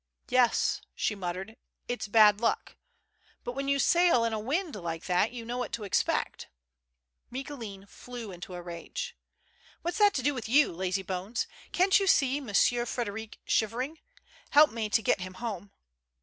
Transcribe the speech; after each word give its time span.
"Yes," 0.29 0.81
she 0.95 1.13
muttered," 1.13 1.57
it's 1.87 2.07
bad 2.07 2.41
luck. 2.41 2.75
But 3.43 3.51
when 3.51 3.67
you 3.67 3.77
sail 3.77 4.23
in 4.25 4.33
a 4.33 4.39
wind 4.39 4.75
like 4.75 5.05
that, 5.05 5.31
you 5.31 5.45
know 5.45 5.59
what 5.59 5.71
to 5.73 5.83
expect." 5.83 6.47
Micoulin 7.31 7.85
flew 7.87 8.31
into 8.31 8.55
a 8.55 8.63
rage." 8.63 9.15
What's 9.83 9.99
that 9.99 10.15
to 10.15 10.23
do 10.23 10.33
with 10.33 10.49
you, 10.49 10.73
lazybones? 10.73 11.45
Can't 11.71 11.99
you 11.99 12.07
see 12.07 12.41
Monsieur 12.41 12.87
Frederic 12.87 13.37
shivering? 13.45 13.99
Help 14.49 14.71
me 14.71 14.89
to 14.89 15.03
get 15.03 15.21
him 15.21 15.35
home." 15.35 15.71